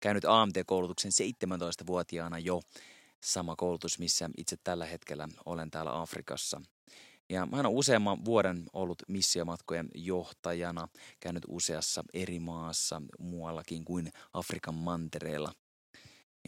[0.00, 2.62] käynyt AMT-koulutuksen 17-vuotiaana jo.
[3.20, 6.60] Sama koulutus, missä itse tällä hetkellä olen täällä Afrikassa.
[7.30, 10.88] Ja hän on useamman vuoden ollut missiomatkojen johtajana,
[11.20, 15.52] käynyt useassa eri maassa muuallakin kuin Afrikan mantereella.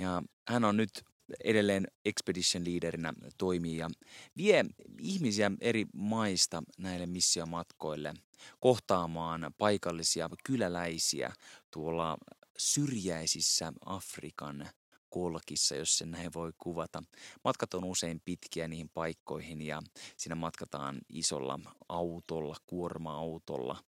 [0.01, 1.05] Ja hän on nyt
[1.45, 3.91] edelleen expedition leaderinä toimii ja
[4.37, 4.65] vie
[5.01, 8.15] ihmisiä eri maista näille missiomatkoille
[8.61, 11.33] kohtaamaan paikallisia kyläläisiä
[11.71, 12.19] tuolla
[12.59, 14.69] syrjäisissä Afrikan
[15.11, 17.03] kolkissa, jos sen näin voi kuvata.
[17.45, 19.83] Matkat on usein pitkiä niihin paikkoihin ja
[20.17, 23.85] siinä matkataan isolla autolla, kuorma-autolla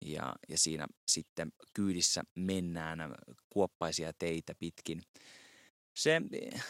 [0.00, 3.14] ja, ja siinä sitten kyydissä mennään
[3.50, 5.02] kuoppaisia teitä pitkin.
[5.96, 6.20] Se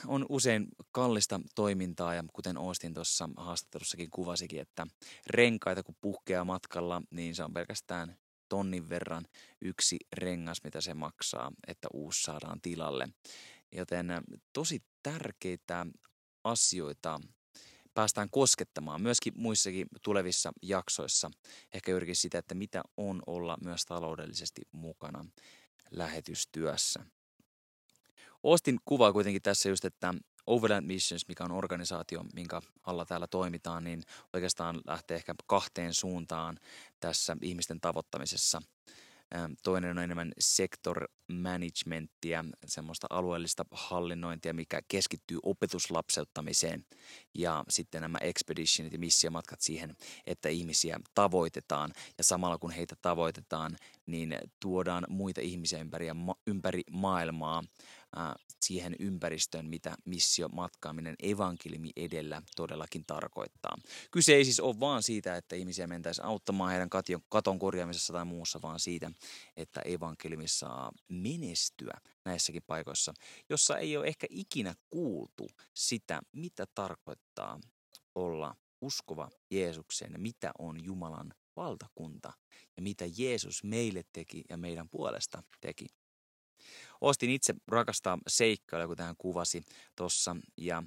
[0.06, 4.86] on usein kallista toimintaa ja kuten Austin tuossa haastattelussakin kuvasikin, että
[5.26, 8.16] renkaita kun puhkeaa matkalla, niin se on pelkästään
[8.48, 9.24] tonnin verran
[9.60, 13.08] yksi rengas, mitä se maksaa, että uusi saadaan tilalle.
[13.72, 14.06] Joten
[14.52, 15.86] tosi tärkeitä
[16.44, 17.20] asioita
[17.94, 21.30] päästään koskettamaan myöskin muissakin tulevissa jaksoissa.
[21.74, 25.24] Ehkä juurikin sitä, että mitä on olla myös taloudellisesti mukana
[25.90, 27.04] lähetystyössä.
[28.42, 30.14] Ostin kuvaa kuitenkin tässä just, että
[30.46, 34.02] Overland Missions, mikä on organisaatio, minkä alla täällä toimitaan, niin
[34.32, 36.58] oikeastaan lähtee ehkä kahteen suuntaan
[37.00, 38.62] tässä ihmisten tavoittamisessa.
[39.62, 46.86] Toinen on enemmän sector managementtia, semmoista alueellista hallinnointia, mikä keskittyy opetuslapseuttamiseen.
[47.34, 51.92] Ja sitten nämä expeditionit ja missiomatkat siihen, että ihmisiä tavoitetaan.
[52.18, 56.06] Ja samalla kun heitä tavoitetaan, niin tuodaan muita ihmisiä ympäri,
[56.46, 57.62] ympäri maailmaa
[58.62, 63.78] siihen ympäristöön, mitä missio matkaaminen evankeliumi edellä todellakin tarkoittaa.
[64.10, 66.88] Kyse ei siis ole vaan siitä, että ihmisiä mentäisiin auttamaan heidän
[67.28, 69.10] katon korjaamisessa tai muussa, vaan siitä,
[69.56, 73.14] että evankeliumi saa menestyä näissäkin paikoissa,
[73.48, 77.60] jossa ei ole ehkä ikinä kuultu sitä, mitä tarkoittaa
[78.14, 82.32] olla uskova Jeesukseen mitä on Jumalan valtakunta
[82.76, 85.86] ja mitä Jeesus meille teki ja meidän puolesta teki.
[87.00, 89.62] Ostin itse rakastaa seikkailua, kun tähän kuvasi
[89.96, 90.82] tuossa, ja,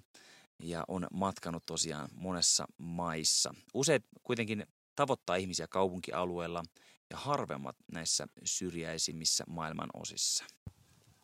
[0.59, 3.53] ja on matkanut tosiaan monessa maissa.
[3.73, 4.65] Useat kuitenkin
[4.95, 6.63] tavoittaa ihmisiä kaupunkialueella
[7.09, 10.45] ja harvemmat näissä syrjäisimmissä maailman osissa.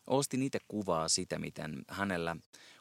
[0.08, 2.36] Ostin itse kuvaa sitä, miten hänellä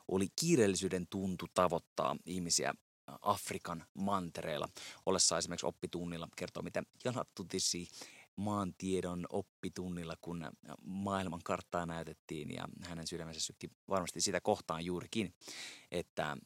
[0.08, 2.74] oli kiireellisyyden tuntu tavoittaa ihmisiä
[3.22, 4.68] Afrikan mantereella.
[5.06, 7.88] Ollessa esimerkiksi oppitunnilla kertoo, miten janat tutisi
[8.38, 10.50] maantiedon oppitunnilla, kun
[10.84, 15.34] maailman karttaa näytettiin ja hänen sydämensä sytti varmasti sitä kohtaan juurikin,
[15.90, 16.36] että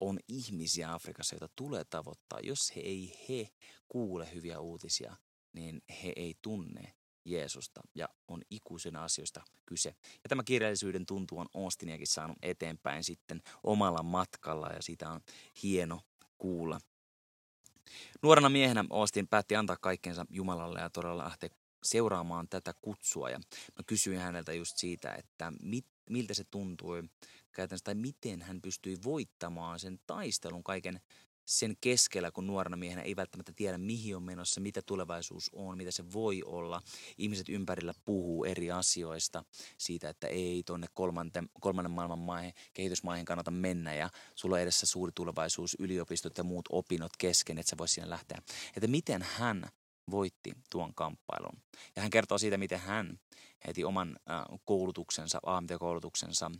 [0.00, 2.40] on ihmisiä Afrikassa, joita tulee tavoittaa.
[2.40, 3.48] Jos he ei he
[3.88, 5.16] kuule hyviä uutisia,
[5.52, 9.88] niin he ei tunne Jeesusta ja on ikuisen asioista kyse.
[10.02, 15.20] Ja tämä kirjallisuuden tuntu on Austiniakin saanut eteenpäin sitten omalla matkalla ja sitä on
[15.62, 16.00] hieno
[16.38, 16.80] kuulla.
[18.22, 21.50] Nuorena miehenä Austin päätti antaa kaikkensa Jumalalle ja todella lähteä
[21.82, 23.30] seuraamaan tätä kutsua.
[23.30, 23.38] Ja
[23.76, 27.02] mä kysyin häneltä just siitä, että mit, miltä se tuntui
[27.52, 31.00] käytännössä, tai miten hän pystyi voittamaan sen taistelun kaiken
[31.48, 35.90] sen keskellä, kun nuorena miehenä ei välttämättä tiedä, mihin on menossa, mitä tulevaisuus on, mitä
[35.90, 36.82] se voi olla.
[37.18, 39.44] Ihmiset ympärillä puhuu eri asioista,
[39.78, 40.86] siitä, että ei tuonne
[41.60, 46.68] kolmannen maailman maihin, kehitysmaihin kannata mennä ja sulla on edessä suuri tulevaisuus, yliopistot ja muut
[46.70, 48.42] opinnot kesken, että sä voisi siinä lähteä.
[48.76, 49.68] Että miten hän
[50.10, 51.62] voitti tuon kamppailun.
[51.96, 53.18] Ja hän kertoo siitä, miten hän
[53.66, 54.16] heti oman
[54.64, 56.50] koulutuksensa, AMT-koulutuksensa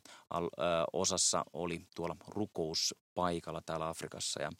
[0.92, 4.50] osassa oli tuolla rukouspaikalla täällä Afrikassa ja,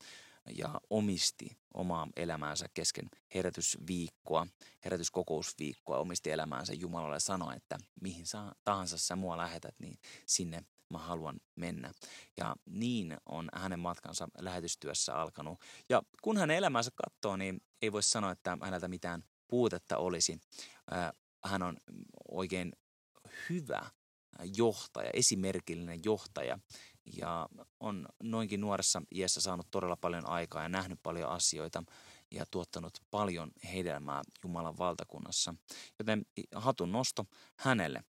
[0.57, 4.47] ja omisti omaa elämäänsä kesken herätysviikkoa,
[4.85, 8.25] herätyskokousviikkoa, omisti elämäänsä Jumalalle ja sanoi, että mihin
[8.65, 11.93] tahansa sä mua lähetät, niin sinne mä haluan mennä.
[12.37, 15.61] Ja niin on hänen matkansa lähetystyössä alkanut.
[15.89, 20.41] Ja kun hän elämänsä katsoo, niin ei voi sanoa, että häneltä mitään puutetta olisi.
[21.45, 21.77] Hän on
[22.31, 22.73] oikein
[23.51, 23.91] hyvä
[24.57, 26.59] johtaja, esimerkillinen johtaja
[27.17, 27.49] ja
[27.81, 31.85] on noinkin nuoressa iässä saanut todella paljon aikaa ja nähnyt paljon asioita
[32.31, 35.55] ja tuottanut paljon hedelmää Jumalan valtakunnassa.
[35.99, 37.25] Joten hatun nosto
[37.57, 38.05] hänelle.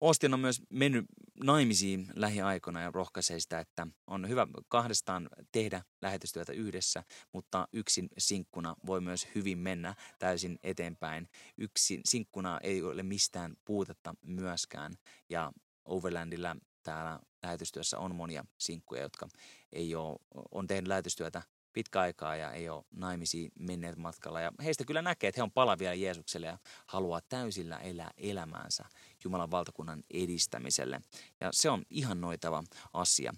[0.00, 1.04] Austin on myös mennyt
[1.44, 8.76] naimisiin lähiaikoina ja rohkaisee sitä, että on hyvä kahdestaan tehdä lähetystyötä yhdessä, mutta yksin sinkkuna
[8.86, 11.28] voi myös hyvin mennä täysin eteenpäin.
[11.58, 14.94] Yksin sinkkuna ei ole mistään puutetta myöskään
[15.28, 15.52] ja
[15.84, 19.28] Overlandilla täällä lähetystyössä on monia sinkkuja, jotka
[19.72, 20.18] ei ole,
[20.52, 21.42] on tehnyt lähetystyötä
[21.74, 24.40] pitkä aikaa ja ei ole naimisiin menneet matkalla.
[24.40, 28.84] Ja heistä kyllä näkee, että he on palavia Jeesukselle ja haluaa täysillä elää elämäänsä
[29.24, 31.00] Jumalan valtakunnan edistämiselle.
[31.40, 33.32] Ja se on ihan noitava asia.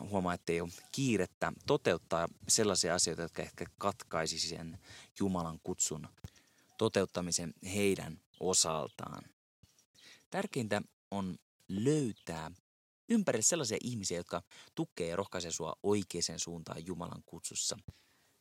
[0.00, 4.78] Huomaa, että ei ole kiirettä toteuttaa sellaisia asioita, jotka ehkä katkaisi sen
[5.20, 6.08] Jumalan kutsun
[6.78, 9.22] toteuttamisen heidän osaltaan.
[10.30, 12.50] Tärkeintä on löytää
[13.08, 14.42] ympärille sellaisia ihmisiä, jotka
[14.74, 17.76] tukee ja rohkaisee sua oikeaan suuntaan Jumalan kutsussa.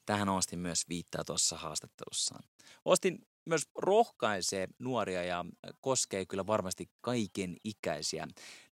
[0.06, 2.44] Tähän Austin myös viittaa tuossa haastattelussaan.
[2.86, 5.46] Austin myös rohkaisee nuoria ja
[5.82, 8.28] koskee kyllä varmasti kaiken ikäisiä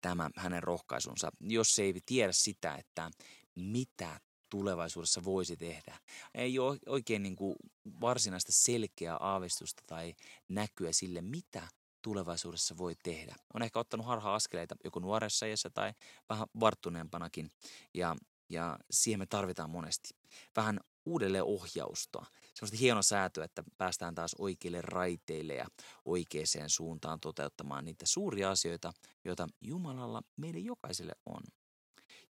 [0.01, 3.11] tämä hänen rohkaisunsa, jos ei tiedä sitä, että
[3.55, 5.99] mitä tulevaisuudessa voisi tehdä.
[6.33, 7.55] Ei ole oikein niin kuin
[8.01, 10.15] varsinaista selkeää aavistusta tai
[10.47, 11.67] näkyä sille, mitä
[12.01, 13.35] tulevaisuudessa voi tehdä.
[13.53, 15.93] On ehkä ottanut harhaa askeleita joko nuoressa iässä tai
[16.29, 17.51] vähän varttuneempanakin
[17.93, 18.15] ja,
[18.49, 20.09] ja siihen me tarvitaan monesti.
[20.55, 25.67] Vähän uudelleen ohjausta, semmoista hieno säätöä, että päästään taas oikeille raiteille ja
[26.05, 28.93] oikeaan suuntaan toteuttamaan niitä suuria asioita,
[29.25, 31.41] joita Jumalalla meidän jokaiselle on.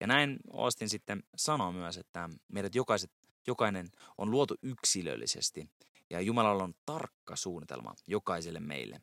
[0.01, 3.11] Ja näin Austin sitten sanoo myös, että meidät jokaiset,
[3.47, 5.71] jokainen on luotu yksilöllisesti
[6.11, 9.01] ja Jumalalla on tarkka suunnitelma jokaiselle meille.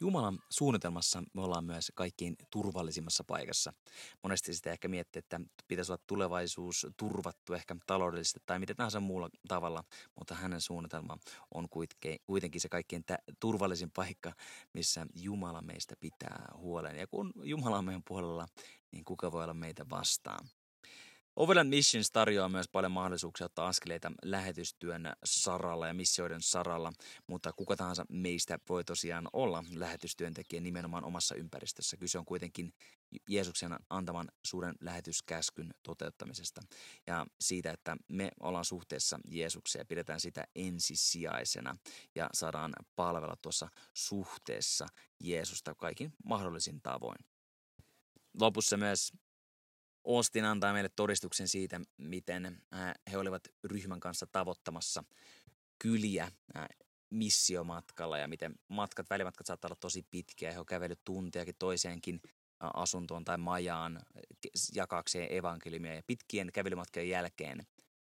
[0.00, 3.72] Jumalan suunnitelmassa me ollaan myös kaikkiin turvallisimmassa paikassa.
[4.22, 9.28] Monesti sitä ehkä miettii, että pitäisi olla tulevaisuus turvattu ehkä taloudellisesti tai miten tahansa muulla
[9.48, 9.84] tavalla,
[10.18, 11.18] mutta hänen suunnitelma
[11.54, 11.68] on
[12.26, 13.04] kuitenkin se kaikkein
[13.40, 14.32] turvallisin paikka,
[14.72, 16.96] missä Jumala meistä pitää huolen.
[16.96, 18.48] Ja kun Jumala on meidän puolella,
[18.92, 20.48] niin kuka voi olla meitä vastaan?
[21.38, 26.92] Overland Missions tarjoaa myös paljon mahdollisuuksia ottaa askeleita lähetystyön saralla ja missioiden saralla,
[27.26, 31.96] mutta kuka tahansa meistä voi tosiaan olla lähetystyöntekijä nimenomaan omassa ympäristössä.
[31.96, 32.72] Kyse on kuitenkin
[33.28, 36.60] Jeesuksen antaman suuren lähetyskäskyn toteuttamisesta
[37.06, 41.76] ja siitä, että me ollaan suhteessa Jeesukseen ja pidetään sitä ensisijaisena
[42.14, 44.86] ja saadaan palvella tuossa suhteessa
[45.20, 47.18] Jeesusta kaikin mahdollisin tavoin.
[48.40, 49.12] Lopussa myös
[50.06, 55.04] Austin antaa meille todistuksen siitä, miten äh, he olivat ryhmän kanssa tavoittamassa
[55.78, 56.24] kyliä
[56.56, 56.68] äh,
[57.10, 60.52] missiomatkalla ja miten matkat, välimatkat saattaa olla tosi pitkiä.
[60.52, 64.00] He on kävellyt tuntiakin toiseenkin äh, asuntoon tai majaan
[64.74, 67.66] jakaakseen evankeliumia ja pitkien kävelymatkojen jälkeen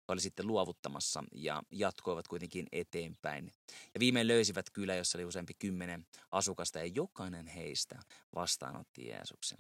[0.08, 3.52] oli sitten luovuttamassa ja jatkoivat kuitenkin eteenpäin.
[3.94, 8.00] Ja viimein löysivät kylä, jossa oli useampi kymmenen asukasta ja jokainen heistä
[8.36, 9.60] vastaanotti Jeesuksen.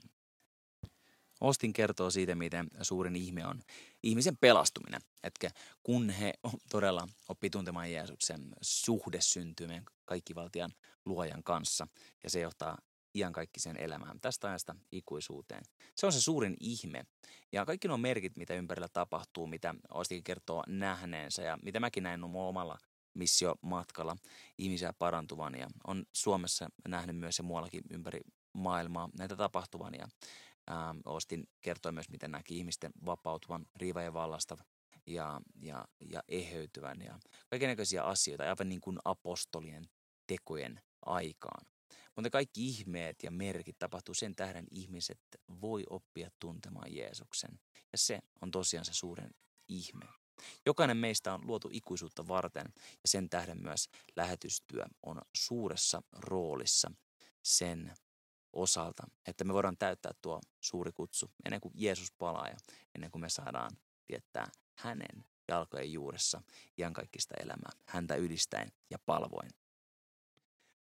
[1.41, 3.61] Ostin kertoo siitä, miten suurin ihme on
[4.03, 5.01] ihmisen pelastuminen.
[5.23, 5.51] Että
[5.83, 6.33] kun he
[6.69, 10.73] todella oppii tuntemaan Jeesuksen, suhde syntyy meidän kaikkivaltian
[11.05, 11.87] luojan kanssa.
[12.23, 12.77] Ja se johtaa
[13.15, 15.63] iankaikkiseen elämään tästä ajasta ikuisuuteen.
[15.95, 17.05] Se on se suurin ihme.
[17.51, 22.19] Ja kaikki nuo merkit, mitä ympärillä tapahtuu, mitä Ostikin kertoo nähneensä ja mitä mäkin näin
[22.19, 22.77] mun omalla
[23.13, 24.17] missiomatkalla
[24.57, 28.21] ihmisiä parantuvan ja on Suomessa nähnyt myös ja muuallakin ympäri
[28.53, 30.07] maailmaa näitä tapahtuvan ja
[30.71, 34.57] Ähm, Ostin kertoi myös, miten näki ihmisten vapautuvan riivajen vallasta
[35.07, 37.19] ja, ja, ja eheytyvän ja
[37.49, 39.89] kaikenlaisia asioita, aivan niin kuin apostolien
[40.27, 41.65] tekojen aikaan.
[42.15, 45.19] Mutta kaikki ihmeet ja merkit tapahtuu sen tähden ihmiset
[45.61, 47.59] voi oppia tuntemaan Jeesuksen.
[47.91, 49.31] Ja se on tosiaan se suuren
[49.67, 50.05] ihme.
[50.65, 56.91] Jokainen meistä on luotu ikuisuutta varten ja sen tähden myös lähetystyö on suuressa roolissa
[57.43, 57.93] sen
[58.53, 62.55] osalta, että me voidaan täyttää tuo suuri kutsu ennen kuin Jeesus palaa ja
[62.95, 63.71] ennen kuin me saadaan
[64.09, 66.41] viettää hänen jalkojen juuressa
[66.77, 69.49] iankaikkista elämää, häntä ylistäen ja palvoin.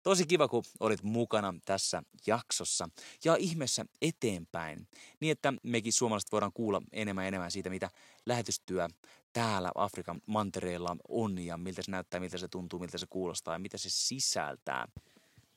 [0.03, 2.89] Tosi kiva, kun olit mukana tässä jaksossa
[3.25, 4.89] ja ihmeessä eteenpäin,
[5.21, 7.91] niin että mekin suomalaiset voidaan kuulla enemmän ja enemmän siitä, mitä
[8.27, 8.89] lähetystyö
[9.33, 13.59] täällä Afrikan mantereella on ja miltä se näyttää, miltä se tuntuu, miltä se kuulostaa ja
[13.59, 14.89] mitä se sisältää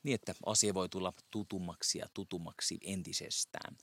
[0.04, 3.78] niin että asia voi tulla tutummaksi ja tutummaksi entisestään.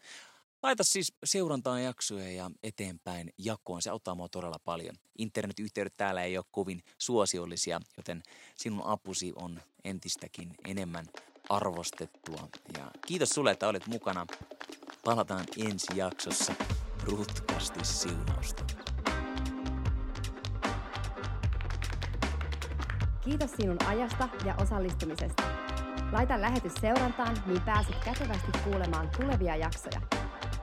[0.62, 3.82] Laita siis seurantaan jaksoja ja eteenpäin jakoon.
[3.82, 4.94] Se auttaa mua todella paljon.
[5.18, 8.22] Internetyhteydet täällä ei ole kovin suosiollisia, joten
[8.56, 11.06] sinun apusi on entistäkin enemmän
[11.48, 12.48] arvostettua.
[12.78, 14.26] Ja kiitos sulle, että olet mukana.
[15.04, 16.54] Palataan ensi jaksossa.
[17.02, 18.64] Rutkasti siunausta.
[23.24, 25.57] Kiitos sinun ajasta ja osallistumisesta.
[26.12, 30.00] Laita lähetys seurantaan, niin pääset kätevästi kuulemaan tulevia jaksoja.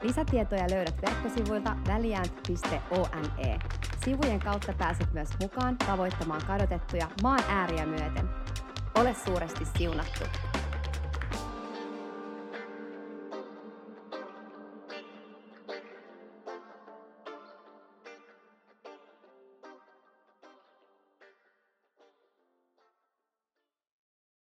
[0.02, 3.60] Lisätietoja löydät verkkosivuilta väliäänt.one.
[4.06, 8.30] Sivujen kautta pääset myös mukaan tavoittamaan kadotettuja maan ääriä myöten.
[8.96, 10.24] Ole suuresti siunattu!